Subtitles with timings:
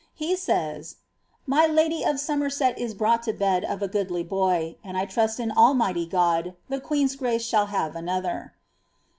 [0.15, 0.95] He says, '^
[1.45, 5.39] My lady of Somerset Is brought lo bed of a goodly boy, and I trust
[5.39, 8.55] in Almighty God the queen's grace shall have another."